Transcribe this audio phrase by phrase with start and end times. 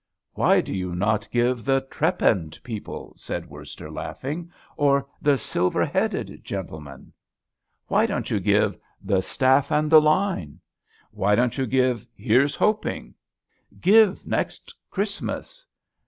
[0.33, 6.43] "Why do you not give 'The trepanned people'?" said Worster, laughing, "or 'The silver headed
[6.43, 7.13] gentlemen'?"
[7.85, 10.59] "Why don't you give 'The Staff and the Line'?"
[11.11, 13.13] "Why don't you give 'Here's Hoping'?"
[13.79, 15.67] "Give 'Next Christmas.'"